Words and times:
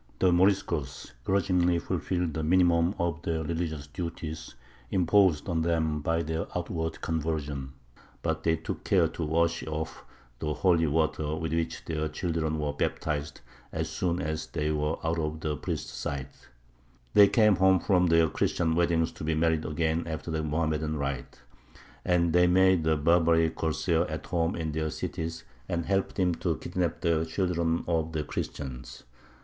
The 0.17 0.31
Moriscos 0.31 1.11
grudgingly 1.25 1.77
fulfilled 1.77 2.33
the 2.33 2.41
minimum 2.41 2.95
of 2.97 3.21
the 3.21 3.43
religious 3.43 3.85
duties 3.85 4.55
imposed 4.89 5.47
on 5.47 5.61
them 5.61 5.99
by 6.01 6.23
their 6.23 6.47
outward 6.57 7.01
conversion; 7.01 7.73
but 8.23 8.41
they 8.41 8.55
took 8.55 8.83
care 8.83 9.07
to 9.09 9.23
wash 9.23 9.63
off 9.67 10.03
the 10.39 10.55
holy 10.55 10.87
water 10.87 11.35
with 11.35 11.53
which 11.53 11.85
their 11.85 12.07
children 12.07 12.57
were 12.57 12.73
baptized 12.73 13.41
as 13.71 13.89
soon 13.91 14.19
as 14.19 14.47
they 14.47 14.71
were 14.71 14.97
out 15.05 15.19
of 15.19 15.39
the 15.41 15.55
priest's 15.55 15.93
sight; 15.93 16.47
they 17.13 17.27
came 17.27 17.57
home 17.57 17.79
from 17.79 18.07
their 18.07 18.27
Christian 18.27 18.73
weddings 18.73 19.11
to 19.11 19.23
be 19.23 19.35
married 19.35 19.65
again 19.65 20.07
after 20.07 20.31
the 20.31 20.41
Mohammedan 20.41 20.97
rite; 20.97 21.41
and 22.03 22.33
they 22.33 22.47
made 22.47 22.83
the 22.83 22.97
Barbary 22.97 23.51
corsair 23.51 24.09
at 24.09 24.25
home 24.25 24.55
in 24.55 24.71
their 24.71 24.89
cities, 24.89 25.43
and 25.69 25.85
helped 25.85 26.17
him 26.17 26.33
to 26.41 26.57
kidnap 26.57 27.01
the 27.01 27.23
children 27.23 27.83
of 27.87 28.13
the 28.13 28.23
Christians. 28.23 29.03